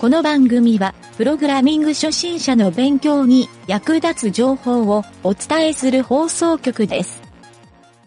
[0.00, 7.20] この番組は、プログラミング初心者の勉強に役立つ情報をお伝えする放送局です。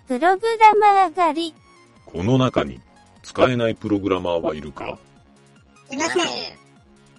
[0.08, 1.56] プログラマー狩り。
[2.08, 2.82] この中に
[3.22, 4.98] 使えないプログラマーはいるか？
[5.92, 6.26] いません。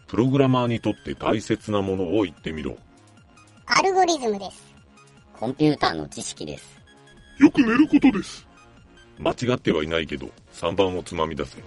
[0.08, 2.76] プログラマーにとって大切なものを言ってみろ。
[3.66, 4.74] アルゴリズムです。
[5.38, 6.80] コンピューターの知識です。
[7.38, 8.44] よく寝ることです。
[9.20, 11.58] 間違ってはいないけど、3番をつまみ出せ。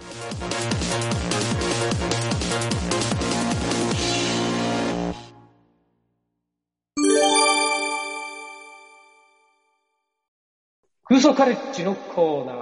[11.08, 12.56] 空想カレッジのコーナー。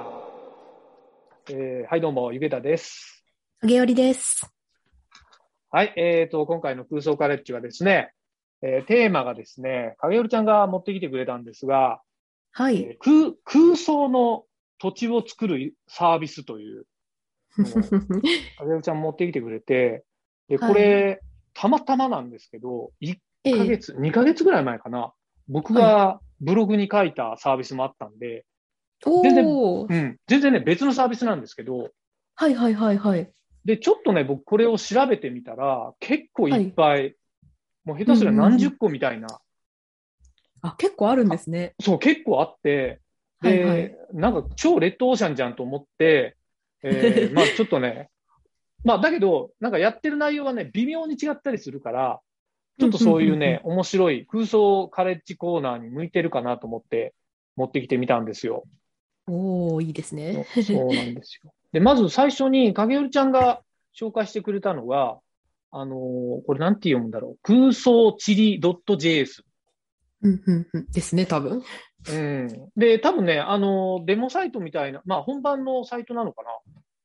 [1.50, 3.24] えーはい、どうも、ゆげたです。
[3.62, 4.48] 影織です。
[5.68, 8.12] はい、えーと、今回の空想カレッジはですね、
[8.62, 12.00] えーテーマがですね、影織ちゃんが持ってきてくれたんですが、
[12.56, 12.76] えはい。
[12.76, 14.44] ー空空想の
[14.78, 16.86] 土地を作るサービスという
[18.58, 20.04] 影織ちゃん持ってきてくれて、
[20.46, 21.20] で、これ、
[21.52, 25.12] たまたまなんですけど、1えヶ月、2ヶ月ぐらい前かな、
[25.48, 28.44] 僕がブログに書いたサービスもあったんで、
[29.04, 29.94] 全然おー。
[29.94, 31.90] うん、全然ね、別のサービスなんですけど、
[32.34, 33.30] はいはいはいはい。
[33.64, 37.14] で、ちょっとね、僕これを調べてみたら、結構いっぱい、
[37.84, 39.28] もう下手すりゃ何十個みたいな、
[40.62, 41.74] あ、結構あるんですね。
[41.80, 43.00] そう、結構あって、
[43.42, 46.36] で、はいはいなんか超レッドオーシャンじゃんと思って、
[46.82, 48.08] えー まあちょっとね、
[48.84, 52.20] まあだけど、なんかやってる内容はね、微妙に違ったりするから、
[52.78, 57.14] ちょっとそういうね、面白い空想カレッジコーナーに向いてるかなと思って
[57.56, 58.64] 持ってきてみたんですよ。
[59.26, 60.46] おー、いいですね。
[60.54, 61.52] そうそうなんですよ。
[61.72, 63.62] で、まず最初に影織ちゃんが
[63.98, 65.18] 紹介してくれたのが、
[65.70, 67.38] あのーこれなんて読むんだろう。
[67.42, 69.42] 空想地理 .js。
[70.22, 70.86] うんうんうん。
[70.90, 71.62] ですね、多分。
[72.08, 72.48] うん。
[72.76, 76.50] で、多分ね、あのーデモサイトみたいな、まあ本番のサイトなのかな。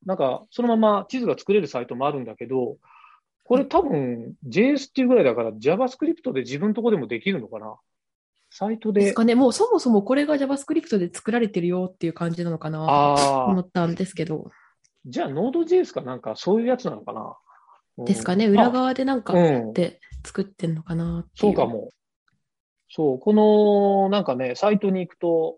[0.05, 2.77] なんか、そのまま地図が作れるサイトもあるんだけど、
[3.51, 7.75] これ多分 JS っていうぐらいだから JavaScript で自分のとこでもできるのかな？
[8.49, 9.01] サイトで。
[9.01, 9.35] ですかね。
[9.35, 14.51] もうそもそもこれが JavaScript で作られてるよっていう感じなのかなとああ、思ったんですけど。
[15.05, 17.35] じゃあ Node.js かなんかそういうやつなのかな？
[17.97, 18.47] うんですかね。
[18.47, 19.73] 裏側でなんかうん。
[19.73, 21.65] で作ってんのかなっていそうか。
[21.65, 21.89] も。
[22.89, 25.57] そう、この、なんかね、サイトに行くと、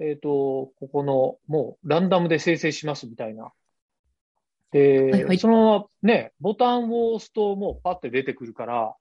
[0.00, 3.52] えっ、と、ここの、もう、ランダムで生成しますみたいな。
[4.72, 8.94] で、はいはいそのね、ボタンを押すと、もうパッて出てくるから、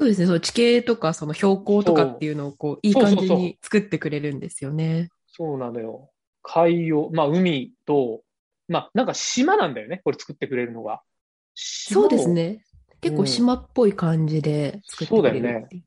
[0.00, 0.26] そうですね。
[0.26, 5.10] その地形とかその標高とかっていうのをこう、いい感じそうそうそうに作ってくれるんですよね。
[5.26, 6.10] そうなのよ。
[6.42, 8.22] 海洋、まあ、海と、
[8.66, 11.02] まあ、なんか島なんだよね、これ作ってくれるのが。
[11.54, 12.28] そうです。
[12.28, 12.64] ね。
[13.02, 15.84] 結構島っぽい感じで作ってくれるっていう。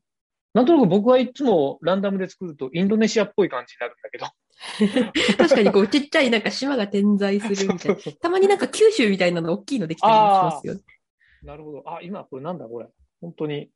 [0.52, 4.26] なんとなく僕はいつもランダムで作ると、インドネシアっぽい感じになるんだけど。
[5.36, 8.12] 確かにこう、 ちっちゃいなんか島が点在するみたいな。
[8.20, 10.80] たまになんか九州みたいなの大きいのできたりもしますよね。
[11.42, 11.82] なるほど。
[11.86, 12.88] あ、今これなんだこれ。
[13.20, 13.70] 本当に。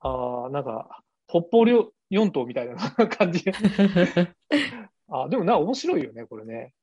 [0.00, 2.76] ああ、なんか、北方領四島みたいな
[3.08, 3.44] 感じ。
[5.08, 6.74] あでもな、面白いよね、これね。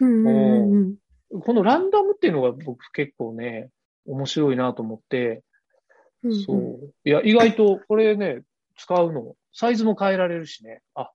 [0.00, 0.96] うんうんうん
[1.42, 3.70] このランダムっていうのが僕結構ね、
[4.06, 5.42] 面白いなと思って、
[6.22, 6.42] うんうん。
[6.42, 6.94] そう。
[7.04, 8.42] いや、意外とこれね、
[8.76, 10.80] 使うの、サイズも変えられるしね。
[10.94, 11.10] あ、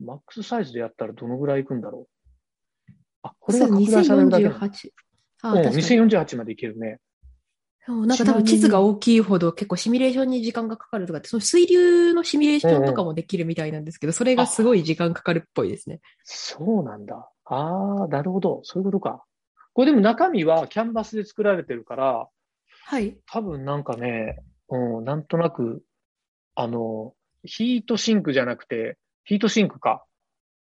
[0.00, 2.08] マックスサイズでやったらどのぐらいいくんだろ
[2.88, 2.92] う？
[3.22, 4.50] あ、これが拡大されるだけだ。
[4.50, 4.90] 2048。
[5.42, 5.82] あうん、確かに。
[5.82, 6.98] 2048までいけるね。
[7.86, 16.00] なんか多分地図が大きいほど結構シミュレーションに時間がかかるとかって、その水流のシミュレーションとかもできるみたいなんですけど、それがすごい時間かかるっぽいですね。
[16.22, 17.30] そうなんだ。
[17.44, 18.62] ああ、なるほど。
[18.64, 19.22] そういうことか。
[19.74, 22.28] これでも中身はキャンバスで作られてるから、
[22.86, 23.18] はい。
[23.26, 24.38] 多分なんかね、
[24.70, 25.82] うん、なんとなく、
[26.54, 27.12] あの、
[27.44, 30.04] ヒートシンクじゃなくて、ヒートシンクか？
[30.04, 30.06] っ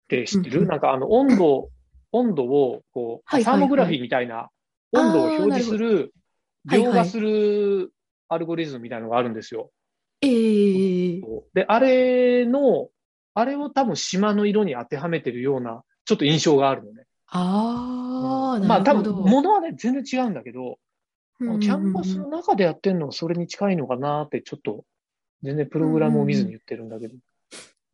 [0.08, 1.70] て知ってる、うんうんなんかあの、温度、
[2.12, 4.50] 温度を、こう、はいはいはいサーモグラフィーみたいな、
[4.94, 6.12] 温度を表示する、はいはい
[6.70, 7.94] 描画する
[8.28, 9.72] アルゴリズムみたいなのがあるんですよ。
[10.22, 11.22] えー、
[11.54, 12.90] で、あれの、
[13.34, 17.06] あれを多分島の色に当てはめてるような、ちょっと印象があるのね。
[17.28, 19.14] ああ、まあ多分。
[19.14, 20.78] 物はね、全然違うんだけど、
[21.40, 24.84] うんうんうんキャンバスの中でやってるのはそれに近いのかなって、ちょっと、
[25.44, 27.14] 全然プログラムを見ずに言ってるんだけど。
[27.14, 27.20] うん。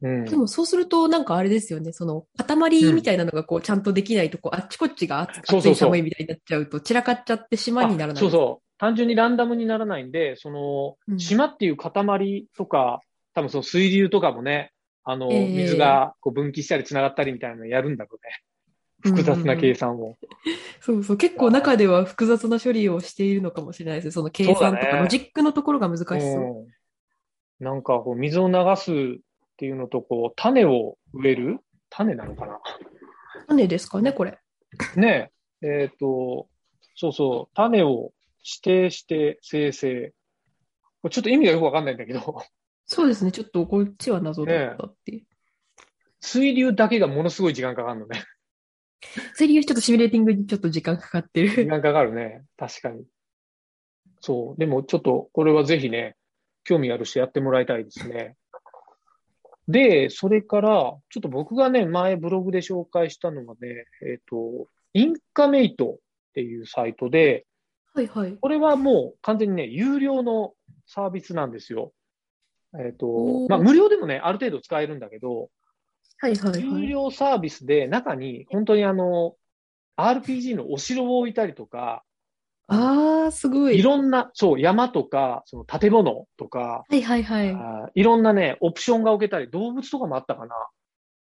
[0.04, 8.18] でもそうすると、なんかあれですよね、その塊みたいなのがこうちゃんとできないと、こう、あっちこっちが暑そうそうそう暑い寒いみたいになっちゃうと、散らかっちゃって島にならない。
[8.18, 8.64] あそうそう。
[8.78, 13.00] 単純にランダムにならないんで、その、うん島っていう塊とか、
[13.34, 14.74] 多分その水流とかもね、
[15.06, 19.14] あの、ええ水がこう分岐したり繋がったりみたいなのやるんだろうね。
[19.16, 20.18] 複雑な計算を。
[20.82, 21.18] そうそう。
[21.18, 24.12] 結構中では複雑な処理をしているのかもしれないです。
[24.12, 26.20] その計算とか、ロジックのところが難しそう。
[26.20, 26.20] う
[26.66, 26.68] ん
[27.60, 29.20] なんかこう水を流す
[29.54, 31.60] っていうのと、こう、種を植える？
[31.90, 32.60] 種なのかな？
[33.48, 34.40] 種ですかね、これ。
[34.96, 36.48] ねえ、えっ、と、
[36.96, 38.12] そうそう、種を
[38.44, 40.14] 指定して生成。
[41.02, 42.44] これちょっと意味がよくわかんないんだけど、
[42.86, 43.32] そうですね。
[43.32, 45.26] ちょっとこっちは謎だったっていう。
[46.20, 48.24] 水流だけがものすごい時間かかるのね。
[49.36, 51.50] セリフちょっとシミュレーティングにちょっと時間かかってる。
[51.50, 52.44] 時間かかるね。
[52.58, 53.04] 確かに。
[54.22, 54.60] そう。
[54.60, 56.16] でもちょっと、これはぜひね、
[56.64, 58.38] 興味ある人やってもらいたいですね。
[59.68, 60.70] で、それから、
[61.10, 65.98] ちょっと僕がね、前ブログで紹介したのがね、えっ、と、インカメイトっ
[66.34, 67.46] ていうサイトで、
[67.94, 68.38] はいはい。
[68.42, 70.54] これはもう完全にね、有料の
[70.88, 71.94] サービスなんですよ。
[72.78, 75.50] えっ、ーまあ、無料でもね、ある程度使えるんだけど、
[76.20, 76.88] はいはいは有い。
[76.88, 79.36] 料サービスで中に本当にあの、
[79.98, 82.04] RPG のお城を置いたりとか、
[82.74, 83.80] ああ、すごい。
[83.80, 88.00] いろんな、そう、山とか、その建物とか、はいはいはい。
[88.00, 90.56] いろんなね、オプションが置けたり、動物とかもあったかな。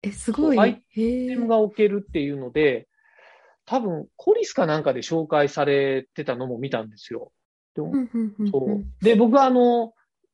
[0.03, 0.59] え、すごい。
[0.59, 2.87] アイテムが置けるっていうので、
[3.65, 7.31] 多分、コリスかなんかで紹介されてたのも見たんですよ。
[7.75, 7.81] で
[8.51, 8.85] そう。
[9.03, 9.93] で、僕はあの、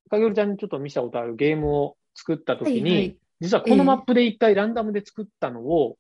[0.10, 5.98] かげるちゃんにちょっと見せたことあるゲームを作った時に、はいはい実はこのマップで一回ランダムで作ったのを、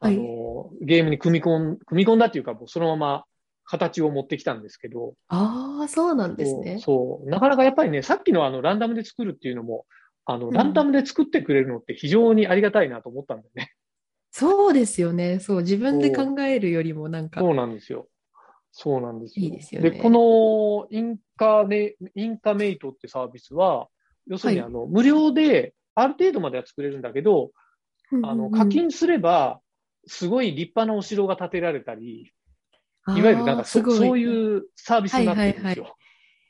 [0.00, 3.24] はいあの、ゲームに組み込ん、組み込んだっていうか、もうそのまま
[3.64, 6.78] 形を持ってきたんですけど、ああ、そうなんですね。
[6.78, 7.30] そうそう。
[7.30, 9.86] なかなかやっぱりね、さっきのあの、ランダムで作るっていうのも、
[10.26, 13.72] あの、うんランダムで作ってくれるのって非常にありがたいなと思ったんだよね。
[14.30, 15.38] そうですよね。
[15.40, 18.08] そう、自分で考えるよりもなんか、そうなんですよ。
[18.72, 19.46] そうなんですよ。
[19.46, 23.88] いいですよねで、このインカネ、インカメイトってサービスは、
[24.26, 27.52] 要するにはいあの、無料で、ある程度までは作れるんだけど、
[28.24, 29.60] あの、課金すれば、
[30.06, 32.32] すごい立派なお城が建てられたり、
[33.08, 35.96] いわゆるなんかそそういうサービスになってるんですよ。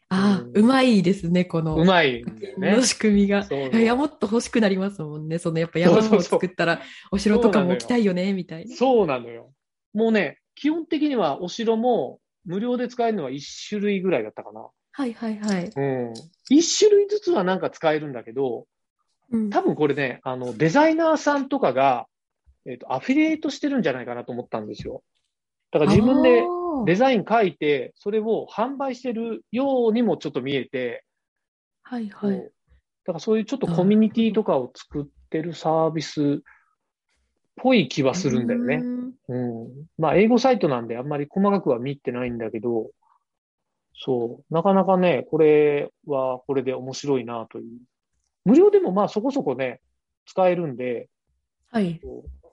[0.09, 2.83] ああ、うまいですね、このうまいね金の。
[2.83, 3.43] 仕組みが。
[3.43, 5.39] そういや、もっと欲しくなりますもんね。
[5.39, 6.81] そのやっぱ山を作ったら
[7.11, 8.77] お城とかも置きたいよね、みたいな。
[8.77, 9.53] そうなのよ。
[9.93, 14.69] もうね、基本的にはお城も無料で使えるのは1種類ぐらいだったかな。
[14.93, 15.65] はいはいはい。
[15.65, 16.13] うん。
[16.53, 18.67] 1種類ずつはなんか使えるんだけど、
[19.31, 22.07] うん多分これね、あの、デザイナーさんとかが、
[22.67, 25.03] えっ、と、アフィリエイトしてるんじゃないかなと思ったんですよ。
[25.75, 26.45] だから自分で
[26.87, 31.05] デザイン書いて、それを販売してるようにもちょっと見えて、
[31.83, 32.39] はいはい。
[32.39, 32.45] だ
[33.07, 36.39] からそういうちょっとコミュニティとかを作ってるサービスっ
[37.57, 38.77] ぽい気はするんだよね。
[38.77, 39.69] うんうん。
[39.99, 42.91] まあ、英語サイトなんであんまり細かくは見てないんだけど、
[43.97, 44.55] そう。
[44.55, 47.81] なかなかね、これはこれで面白いなという。
[48.45, 49.81] 無料でもまあそこそこね、
[50.25, 51.09] 使えるんで、
[51.73, 52.01] はい。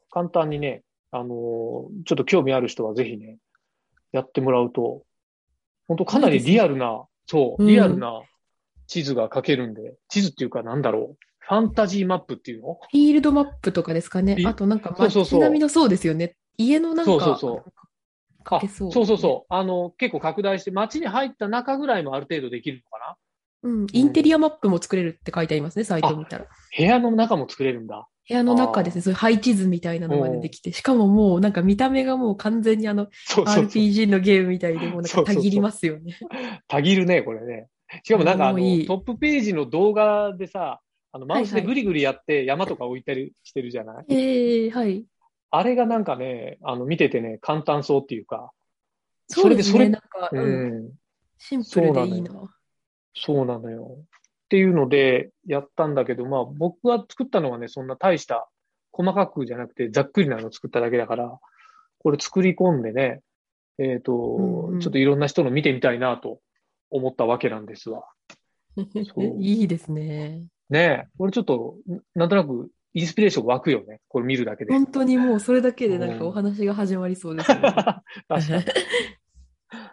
[0.10, 1.28] 簡単にね、あのー
[2.06, 3.38] ちょっと興味ある人はぜひね、
[4.12, 5.04] やってもらうと、
[5.88, 8.22] 本当かなりリアルな、そう、うんリアルな
[8.88, 11.26] 地図が書けるんで、地図っていうかなんだろう。
[11.40, 12.80] ファンタジーマップっていうの？
[12.92, 14.46] フィールドマップとかですかねい。
[14.46, 16.36] あとなんかそうそうそう街並みのそうですよね。
[16.58, 17.74] 家のなんか、そうそうそう
[18.50, 18.92] 書けそう。
[18.92, 19.54] そうそうそう。
[19.54, 23.18] あの、結構拡大して、街に入った中ぐらいもある程度できるのか
[23.64, 23.70] な？
[23.70, 23.88] うん。
[23.92, 26.46] インテリアマップも作れるって書いてありますね、サイトを見たら。
[26.78, 28.08] 部屋の中も作れるんだ。
[28.32, 33.66] 部屋の中ですね、そういう配置図みたいなのまでできて、しかももうなんか見た目がもう完全にあのそうそうそう。
[33.66, 36.18] RPG のゲームみたいで、もうなんそうそうそうかたぎりますよね。
[36.68, 37.68] たぎるね、これね。
[38.04, 40.80] しかもなんかあの、トップページの動画でさ、
[41.12, 45.06] あの、マウスはいはいでグリグリやって山とか置いたりしてるじゃない、ええはい。
[45.50, 48.52] あれがなんかね、あの、見ててね、簡単そうっていうか、
[49.28, 50.92] そうですね、それでなんか、ううんん、
[51.38, 52.56] シンプルでいいそうな。
[53.14, 53.98] そうなのよ。
[54.52, 58.50] っていうので、やったんだけど、まあ、僕が作ったのはね、そんな大した、
[58.92, 61.40] 細かくじゃなくて、ざっくりなのを作っただけだから、
[62.00, 63.22] これ作り込んでね、
[63.78, 66.42] えっ、と、うんうんちょっといろんな人の見てみたいなと
[66.90, 68.04] 思ったわけなんですわ。
[69.40, 70.44] いいですね。
[70.70, 71.78] ねえ、これちょっと、
[72.14, 74.02] なんとなく、インスピレーション湧くよね。
[74.10, 74.74] これ見るだけで。
[74.74, 77.62] 本当にもうそれだけでなんうんかお話が始まりそうですよね。
[77.72, 78.64] 確かに。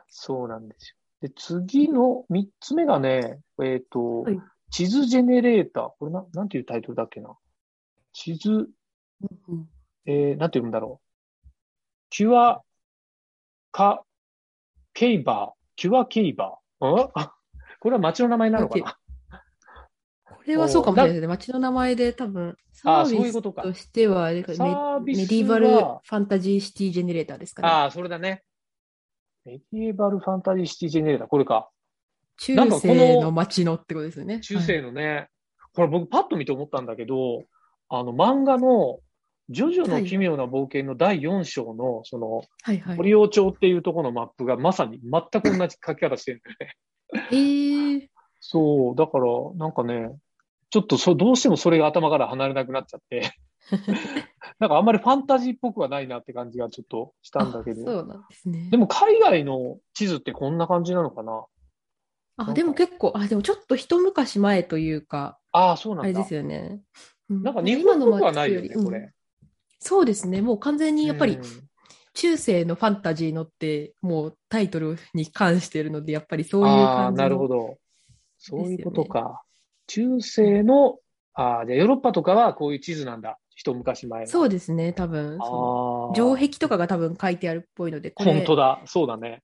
[0.08, 0.97] そうなんですよ。
[1.20, 5.90] で、次の三つ目がね、えっ、と、はい地図ジェネレーター。
[5.98, 7.34] これな、なんていうタイトルだっけな？
[8.12, 9.66] 地図、うん
[10.04, 11.48] えー、なんて読むんだろう？
[12.10, 12.62] キュア、
[13.72, 14.04] カ、
[14.92, 16.86] ケイバー、キュアケイバー。
[16.86, 17.10] ん？
[17.14, 17.34] あ
[17.80, 18.98] これは街の名前なのかな？
[20.24, 21.26] これはそうかもしれないですね。
[21.28, 27.68] 街の名前で多分、サあービスとしては、メサービスはメディバルファンタジーシティジェネレーターですかね。
[27.68, 28.44] ああ、それだね。
[29.48, 31.28] メディエバルファンタジーシティジェネレーター。
[31.28, 31.70] これか。
[32.36, 34.40] 中世の街のってことですよね。
[34.40, 35.28] 中世のね、
[35.74, 37.44] これ僕パッと見て思ったんだけど、
[37.88, 39.00] あの漫画の
[39.50, 42.96] ジョジョの奇妙な冒険の第4章の、その、はいはい。
[42.96, 46.76] 堀尾町っていうところのマップがまさに全く同じ書き方してるんだよね。
[47.32, 48.08] えー、
[48.40, 49.24] そう、だから、
[49.56, 50.10] なんかね、
[50.70, 53.32] ちょっとそどうしてもそれが頭から離れなくなっちゃって、
[54.58, 58.02] なんかあんまりファンタジーっぽくはないなって感じがちょっとしたんだけあそど。
[58.04, 58.76] うなんですねで。
[58.76, 61.44] も海外の地図ってこんな感じなのかな？
[62.36, 66.08] あ、でも結構、あ、でもちょっと一昔前というか、ああ、そうなんだ。
[66.08, 66.80] あれですよね。
[67.28, 69.12] うんなんか日本っぽくはないよね、これ。
[69.80, 70.40] そうですね。
[70.40, 71.42] もう完全にやっぱりうん
[72.14, 77.48] 中世のファンタジーのって、もうタイトルに関してるので、やっぱりそういうああ、感じなるほの。
[77.48, 77.78] ど。
[78.38, 79.42] そういうことか。
[79.86, 80.98] 中世の、
[81.34, 83.38] ああ、じゃあヨーロッパとかはこういう地図なんだ。
[83.58, 84.26] 一昔前の。
[84.28, 85.36] そうですね、多分。
[86.14, 88.80] 城壁とかが多分書いてあるっぽいので、本当だ。
[88.86, 89.42] そうだね。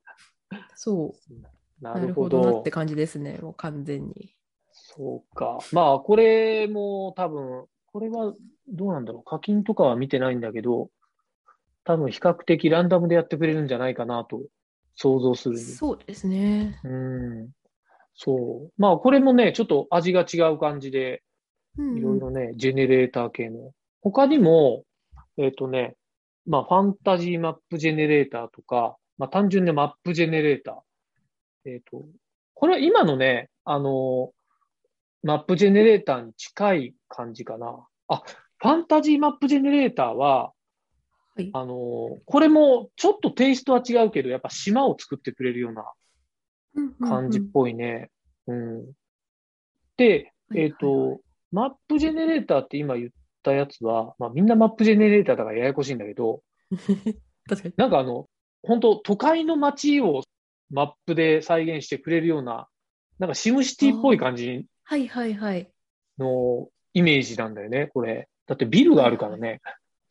[0.77, 2.41] そう、ななるるほど。
[2.41, 4.37] なって感じですね、もう完全に。
[4.71, 5.59] そうか。
[5.73, 8.33] まあ、これも多分、これは
[8.69, 9.25] どうなんだろう。
[9.25, 10.91] 課金とかは見てないんだけど、
[11.83, 14.43] 多分比較的ランダムでやってくれるんじゃないかなと
[14.95, 15.61] 想像するに。
[15.61, 16.79] そうですね。
[16.85, 17.51] うん。
[18.15, 18.73] そう。
[18.79, 21.25] まあ、これもね、ちょっと味が違う感じで、
[21.77, 23.73] うんいろいろね、ジェネレーター系の。
[24.05, 24.85] 他にも、
[25.39, 25.97] えっとね、
[26.47, 31.71] まあ、ファンタジーマップジェネレーターとか、まあ、単純なマップジェネレーター。
[31.71, 32.05] えっと、
[32.53, 34.33] これは今のね、あの、
[35.23, 37.87] マップジェネレーターに近い感じかな。
[38.09, 38.23] あ、
[38.59, 40.53] ファンタジーマップジェネレーターは、
[41.35, 48.11] はいあの、これもちょっとテイストは違うけど、やっぱ島を作ってくれるような感じっぽいね。
[48.47, 48.93] うん。
[49.97, 53.11] で、はいはいえっと、マップジェネレーターって今言っ
[53.45, 56.43] たやつは、まあみんなマップジェネレーターだからややこしいんだけど、
[57.49, 57.75] 確かに。
[57.77, 58.29] なんかあの、
[58.63, 60.23] 本当都会の街を
[60.71, 62.69] マップで再現してくれるような、
[63.19, 65.71] なんかシムシティっぽい感じはいはいはい。
[66.19, 68.29] のイメージなんだよね、これ。
[68.47, 69.61] だってビルがあるからね。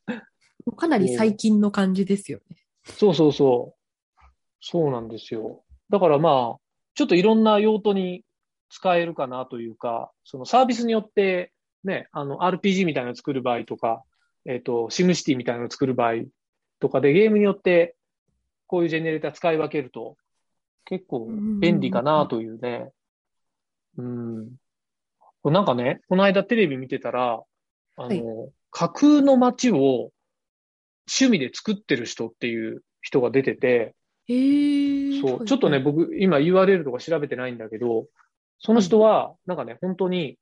[0.78, 2.58] かなり最近の感じですよね。
[2.86, 4.22] そうそうそう。
[4.60, 5.64] そうなんですよ。
[5.90, 6.62] だからまあ、
[6.96, 8.24] ちょっといろんな用途に
[8.70, 11.53] 使えるかなというか、そのサービスによって、
[11.84, 14.04] ね、あの、RPG みたいなのを作る場合とか、
[14.46, 16.24] えっ、と、シムシティみたいなのを作る場合
[16.80, 17.96] とかで、ゲームによって、
[18.68, 20.18] こういうジェネレーター使い分けると、
[20.86, 21.28] 結構
[21.60, 22.92] 便利かなというね。
[23.98, 24.56] うん。
[25.46, 27.42] なんかね、この間テレビ見てたら、
[27.96, 28.50] あの、はい。
[28.72, 30.12] 架空の街を
[31.08, 33.96] 趣味で作ってる人っていう人が出てて、
[34.28, 35.22] へー。
[35.22, 38.08] そう、ちょっとね、、僕、今 URL とか調べてないんだけど、
[38.60, 40.38] その人は、なんかね、本当に、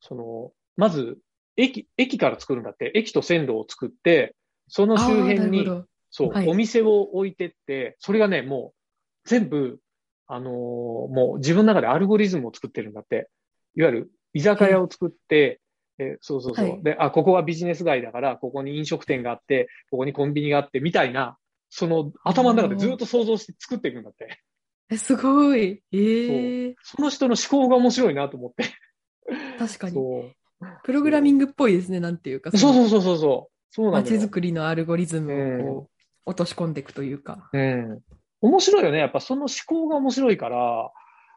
[0.00, 1.18] その、まず、
[1.56, 4.36] 駅、駅から作るんだって、駅と線路を作って、
[4.68, 5.84] その周辺に、ど。
[6.10, 8.72] そう、はいお店を置いてって、それがね、も
[9.26, 9.80] う、全部、
[10.28, 13.28] あのーもう自分の中でアルゴリズムを作ってるんだって。
[13.74, 15.60] いわゆる、居酒屋を作って、
[15.98, 21.36] えそうそうそう、はいで、あ、ここはビジネス街だから、ここに飲食店があって、ここにコンビニがあって、みたいな、
[21.70, 24.40] その頭の中でずっと想像して作っていくんだって。
[24.90, 25.82] え、すごい。
[25.92, 28.64] ええその人の思考が面白いなと思って。
[29.58, 29.94] 確かに。
[29.94, 30.32] そう。
[30.84, 32.50] プログラミングっぽいですね、なんていうか。
[32.56, 32.74] そうう。
[32.74, 33.54] そうそうそうそう。
[33.70, 34.02] そうなん。
[34.02, 35.90] 街づくりのアルゴリズムをこ
[36.26, 37.48] う落とし込んでいくというか。
[37.52, 38.00] うん。
[38.40, 38.98] 面白いよね。
[38.98, 40.90] やっぱその思考が面白いから、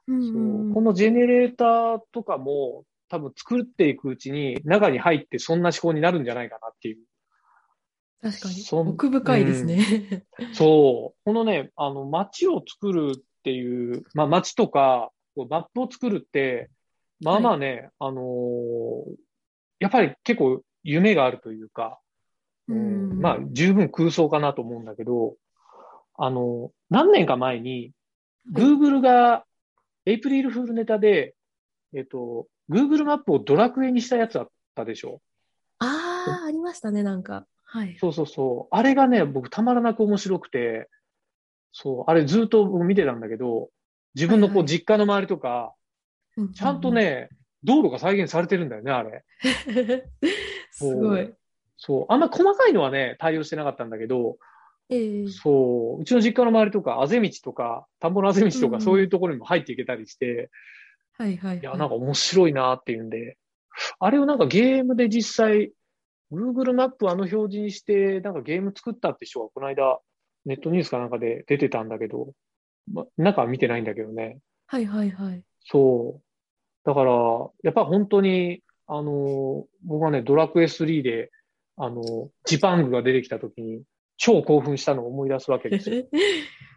[0.07, 0.29] うんそ
[0.71, 6.97] うこのジェネレーターとかも多分作っていくうちに中に入ってそんな思考になるんじゃないかなっていう。
[8.21, 8.65] 確かに。
[8.71, 10.25] 奥深いですね。
[10.53, 11.19] そう。
[11.23, 16.69] このね、あの街を作るっていう、まあ街とかマップを作るって、
[17.21, 19.15] まあまあね、あのー
[19.79, 21.99] やっぱり結構夢があるというか、
[22.67, 25.35] うんまあ十分空想かなと思うんだけど、
[26.17, 27.91] あの、何年か前に、
[28.53, 29.43] Google が
[30.05, 31.35] エイプリルフールネタで、
[31.95, 35.21] えっと、Google マップをドラクエにしたやつあったでしょ
[35.79, 37.47] ああ、ありましたね、なんか。
[37.63, 37.97] はい。
[37.99, 38.75] そうそうそう。
[38.75, 40.89] あれがね、僕たまらなく面白くて、
[41.71, 43.69] そう、あれずっと僕見てたんだけど、
[44.13, 45.73] 自分のこはいはいう実家の周りとか、
[46.53, 46.91] ちゃんと。
[46.91, 47.29] ね、
[47.63, 49.23] 道路が再現されてるんだよね、あれ。
[50.71, 51.33] すごい。
[51.77, 52.05] そう。
[52.09, 54.37] あんま細かいのはね、対応してなかったんだけど、
[54.89, 56.01] ええそう。
[56.01, 60.49] うちの実家の周りとか、あぜ道とか、田んぼのあぜ道とか、うんそういうところにも入っていけたりして、
[61.17, 61.59] はいはいはい。
[61.59, 63.37] いや、なんか面白いなっていうんで、
[63.99, 65.71] あれをなんかゲームで実際、
[66.31, 69.99] Google マップあの表示にして、なんかゲーム作ったって人がこの間、
[70.45, 72.33] ネットニュースかなんかで出てたんだけど、
[72.91, 74.39] ま、中は見てないんだけどね。
[74.67, 75.43] はいはいはい。
[75.65, 76.23] そう。
[76.83, 77.11] だから、
[77.63, 81.31] やっぱ本当に、あの、僕はね、ドラクエ3で、
[81.77, 83.83] あの、ジパングが出てきた時に、
[84.17, 86.05] 超興奮したのを思い出すわけですよ。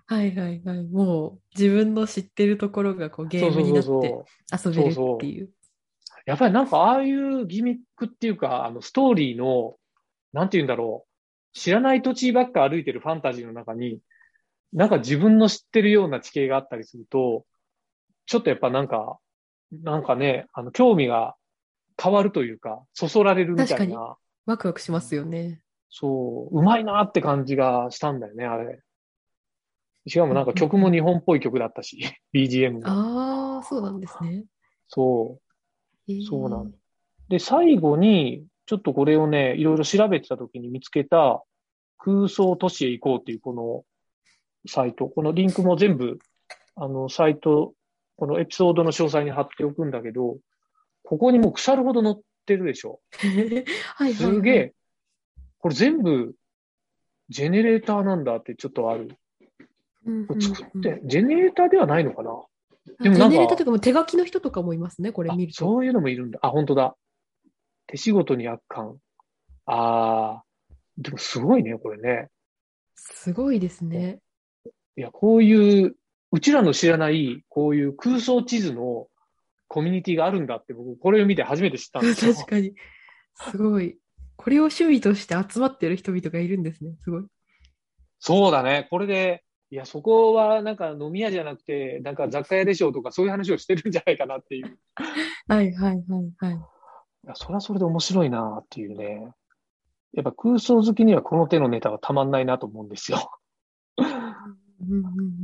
[0.07, 0.85] は いはいはい。
[0.85, 3.81] もう自分の知ってるところがこうゲームにな。
[3.81, 5.51] って遊べるっていう。
[6.25, 9.77] やっぱりなんかああいうギミックっていうか、あのストーリーの、
[10.33, 11.11] なんて言うんだろう。
[11.53, 14.01] 知らない土地ばっか歩いてるファンタジーの中に、
[14.73, 17.45] なんか自分の知ってるような地形があったりすると、
[18.27, 19.19] ちょっとやっぱなんか、
[19.71, 21.35] なんかね、あの、興味が
[22.01, 24.17] 変わるというか、そそられるみたい確な。
[24.47, 25.61] ワクワクしますよね。
[25.91, 28.81] そう、うまいなって感じがしたんだよね、あれ。
[30.07, 31.99] しかもなんか曲も日本っぽい曲だったし、
[32.35, 32.91] BGM が。
[32.91, 34.45] ああ、そうなんですね。
[34.89, 35.39] そ
[36.09, 36.13] う。
[36.13, 36.73] へーそうなん
[37.29, 41.43] で、最後に、ちょっとこれをね、いろいろ調べてた時に見つけた、
[41.99, 43.85] 空想都市へ行こうっていうこの
[44.67, 45.09] サイト。
[45.09, 46.19] このリンクも全部、
[46.77, 47.73] あの、サイト、
[48.17, 50.39] このエピソードの詳細に貼っておくんだけど、
[51.03, 52.15] ここにもう腐るほど載っ
[52.47, 53.01] てるでしょ。
[53.17, 54.15] はいはい。
[54.15, 54.75] すげえ。
[55.59, 56.35] これ全部、
[57.29, 59.17] ジェネレーターなんだってちょっとある。
[60.07, 60.41] うんうんうん。
[60.41, 62.31] 作って、ジェネレーターではないのかな
[63.01, 65.59] でもジなんかェネレーターとかも手書きの人とかもいますね、これあ見ると。
[65.59, 66.39] そういうのもいるんだ。
[66.43, 66.97] あ、本当だ。
[67.87, 68.99] 手仕事に圧巻。
[69.67, 70.45] ああ、
[70.99, 72.29] でもすごいね、これね。
[72.95, 74.21] すごいですね。
[74.97, 75.97] いや、こういう、
[76.35, 79.07] うちらの知らない、こういう空想地図の
[79.69, 82.35] コミュニティがあるんだって僕、これを見て初めて知ったんですよ。
[82.35, 82.75] 確かに。
[83.51, 83.99] すごい。
[84.37, 86.97] これを趣味として集まってる人々がいるんですね。
[87.01, 87.27] すごい。
[88.19, 88.89] そうだね。
[88.91, 94.67] これで、いや、そこはなんか飲み屋じゃなくて、なんか雑貨屋でしょうとか、そういう話をしてるんじゃないかなっていう。
[94.67, 94.71] い
[95.49, 96.61] はいはいはいはい。
[97.27, 99.33] や、それはそれで面白いなっていうね。
[100.13, 103.31] やっぱ空想好きにはこの手のネタがたまんないなと思うんですよ。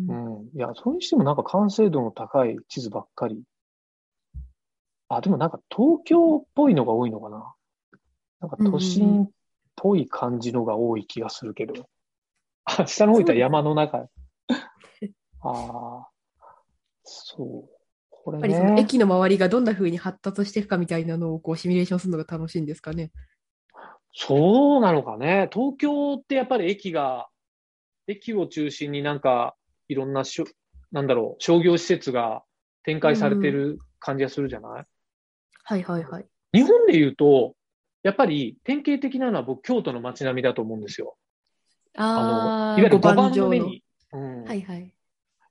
[0.09, 0.50] うん。
[0.54, 3.42] いや、それにしてもなんか完成度の高い地図ばっかり。
[5.09, 7.54] あ、でもなんか東京っぽいのが多いのかな。
[8.40, 9.30] なんか都心っ
[9.76, 11.88] ぽい感じのが多い気がするけど。
[12.64, 13.99] あ、下の方いたら山の中。
[13.99, 14.09] あ
[15.42, 16.09] あ、
[17.02, 17.80] そう。
[18.11, 18.82] これやっぱりそのね。
[18.82, 23.11] 駅の周りがどんな風に発達していくかみたいなのをこうシミュレーションするのが楽しいんですかね。
[24.12, 25.49] そうなのかね。
[25.52, 27.28] 東京ってやっぱり駅が、
[28.11, 29.55] 駅を中心になんか
[29.88, 30.45] いろんなしょ、
[30.93, 32.43] なんだろう、商業施設が
[32.85, 34.87] 展開されてる感じがするじゃない、
[35.64, 36.26] はいはいはい。
[36.52, 37.55] 日本で言うと、
[38.02, 41.17] やっぱり典型的なのは僕、京都の街並みだと思うんですよ。
[41.95, 43.85] あの、あいわゆる5五番のの目に。
[44.12, 44.92] うんはいはい。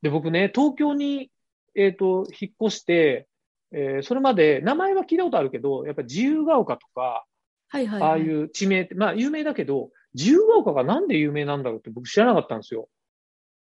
[0.02, 1.32] で、僕ね、東京に、
[1.76, 3.28] えっ、と、引っ越して、
[3.72, 7.26] えーそれまで名前は聞いたことあるけど、やっぱり自由が丘とか、
[7.68, 12.90] はいはい、ああいう地名って、まあ有名だけど、自由が丘がなんで有名なんだろうって僕知らなかったんですよ。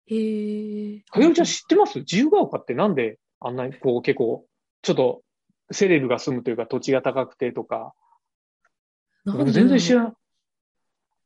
[0.07, 0.99] へえ。
[1.09, 1.99] かよりちゃん知ってます？
[1.99, 4.45] 自由が丘ってなんであんなにこう結構、
[4.81, 5.23] ちょっと
[5.71, 7.93] セレブが住むというか土地が高くてとか、
[9.25, 10.13] 僕なんで全然知らん。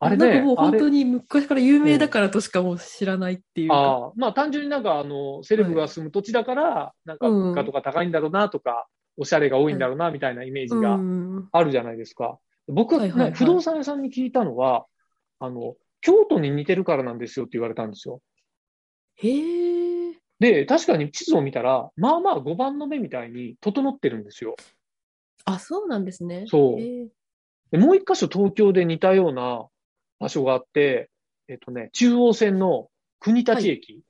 [0.01, 3.75] あれね、なんかもう本当に昔から有名だからとしかもう知らないっていうか。
[3.75, 11.49] ああ、まあ単純になんかあの、セレブが住む土地だから、なんか物価とか高いんだろうなとか、おしゃれが多いんだろうなみたいなイメージうがん。
[11.51, 12.39] あるじゃないですか。
[12.69, 14.85] 僕は不動産屋さんに聞いたのは、
[15.39, 18.21] あの、京都に似てるからなんですよって言われたんですよ。
[19.15, 20.13] へえ。
[20.39, 24.55] で、確かに地図を見たら、まあまあ5番の目みたいに整ってるんですよ。
[25.45, 26.45] あ、そうなんですね。
[26.47, 29.67] そうもう一箇所東京で似たような
[30.19, 31.09] 場所があって、
[31.47, 34.01] えっとね、中央線の国立駅。
[34.01, 34.08] あ、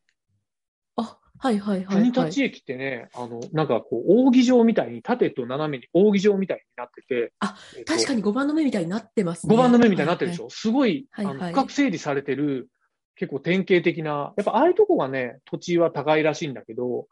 [1.41, 2.11] はいはいはい、はい。
[2.11, 9.55] 国立駅ってね、あの、なんかこう、扇状みたいに、縦と斜めに扇状みたいになってて、あえっと確かに5番の目みたいになってますね。
[9.55, 10.45] 5番の目みたいになってるでしょ？
[10.45, 12.69] ょ、すごい、はいはいあの深く整理されてる、
[13.15, 17.07] 結構典型的な、やっぱああいうとこがね、土地は高いらしいんだけど、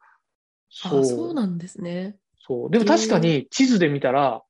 [0.84, 2.18] あ、そうなんですね。
[2.40, 2.70] そう。
[2.70, 4.44] でも確かに地図で見たら、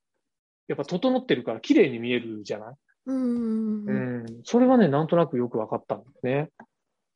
[0.68, 2.76] やっぱ整ってるから綺麗に見えるじゃない？
[3.06, 4.26] うん。
[4.44, 6.50] それはね、なんとなくよく分かったんだよね。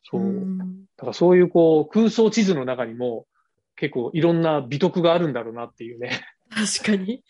[0.03, 0.23] そうう。
[0.23, 0.65] んだ
[1.01, 3.25] からそういうこう、空想地図の中にも、
[3.75, 6.21] 結構いろんな美徳があるんだろうなっていうね。
[6.49, 7.23] 確かに。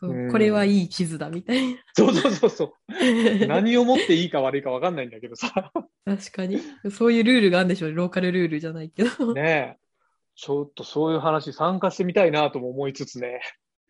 [0.00, 3.46] これはいい地図だみたいそうそうそうそう。
[3.46, 3.56] な。
[3.58, 5.72] 何をもっていいか悪いか分かんないんだけどさ。
[6.04, 6.60] 確かに。
[6.90, 7.96] そういうルールがあるんでしょうね。
[7.96, 9.34] ローカルルールじゃないけど。
[9.34, 9.76] ねえ。
[10.36, 13.40] ちょっとそういう話参加してみたいなとも思いつつね。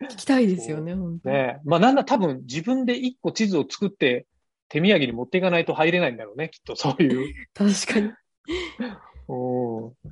[0.05, 1.35] 聞きたいですよね、本当に。
[1.35, 1.61] ねえ。
[1.65, 4.27] まあなんだ多分自分で一個地図を作って
[4.69, 6.51] 手土産に持っていかないと入れないんだろうね。
[6.53, 7.35] きっとそういう。
[7.55, 8.13] 確かに。
[9.29, 10.11] うん。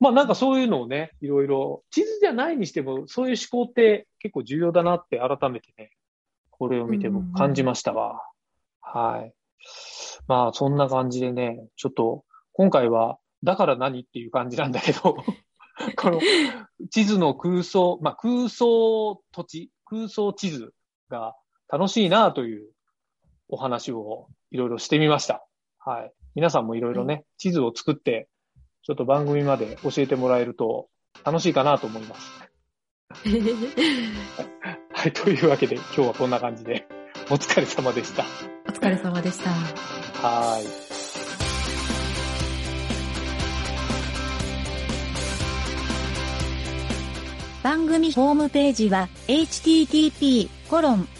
[0.00, 5.92] まあなんかそういうのをね、いろいろ、地図じゃないにしても、そういう思考って結構重要だなって改めてね、
[6.50, 8.22] これを見ても感じましたわ。
[8.80, 9.34] はい。
[10.26, 15.16] まあそんな感じでね、ちょっと今回は、だから何っていう感じなんだけど、
[15.96, 16.20] この
[16.90, 20.72] 地図の空想、まあ空想土地、空想地図
[21.08, 21.34] が
[21.68, 22.70] 楽しいなという
[23.50, 25.44] お話をいろいろしてみました。
[25.78, 26.12] はい。
[26.34, 28.28] 皆さんもいろいろね、地図を作って、
[28.82, 30.88] ちょっと番組まで教えてもらえると
[31.24, 32.30] 楽しいかなと思います。
[34.92, 35.12] はい。
[35.12, 36.86] というわけで今日はこんな感じで
[37.30, 38.24] お疲れ様でした。
[38.68, 39.50] お疲れ様でした。
[39.50, 40.64] はい。
[47.62, 51.19] 番組ホームページは http://